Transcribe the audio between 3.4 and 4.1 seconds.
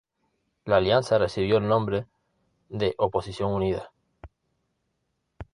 Unida.